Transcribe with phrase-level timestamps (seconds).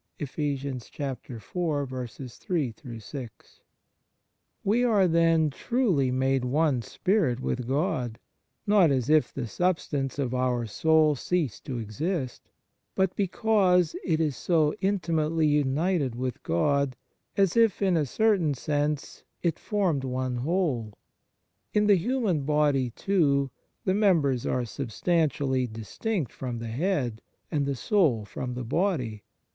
[0.19, 0.55] 1 We
[4.83, 8.17] are, then, truly made one spirit with God;
[8.65, 12.49] not as if the substance of our soul ceased to exist,
[12.95, 16.95] but because it is so intimately united with God,
[17.37, 20.97] as if, in a certain sense, it formed one whole.
[21.75, 23.51] In the human body, too,
[23.85, 27.21] the members are substantially distinct from the head,
[27.51, 29.21] and the soul from the body.